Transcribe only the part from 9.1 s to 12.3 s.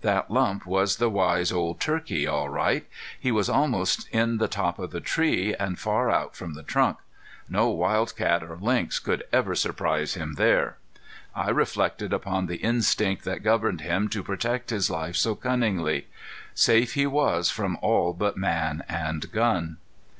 ever surprise him there! I reflected